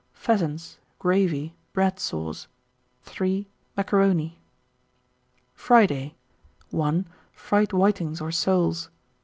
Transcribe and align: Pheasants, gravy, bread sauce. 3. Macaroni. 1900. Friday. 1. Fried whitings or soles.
Pheasants, 0.15 0.79
gravy, 0.97 1.53
bread 1.73 1.99
sauce. 1.99 2.47
3. 3.03 3.47
Macaroni. 3.77 4.39
1900. 5.53 5.53
Friday. 5.53 6.15
1. 6.71 7.05
Fried 7.31 7.71
whitings 7.71 8.19
or 8.19 8.31
soles. 8.31 8.89